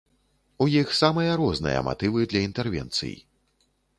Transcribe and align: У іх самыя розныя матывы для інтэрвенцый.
У 0.63 0.67
іх 0.75 0.93
самыя 0.99 1.35
розныя 1.41 1.83
матывы 1.89 2.25
для 2.33 2.41
інтэрвенцый. 2.47 3.13